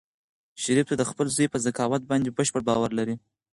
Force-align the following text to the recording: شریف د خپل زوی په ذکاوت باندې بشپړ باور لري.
شریف 0.61 0.87
د 0.99 1.03
خپل 1.09 1.27
زوی 1.35 1.47
په 1.51 1.57
ذکاوت 1.65 2.01
باندې 2.09 2.35
بشپړ 2.37 2.61
باور 2.69 2.89
لري. 2.99 3.15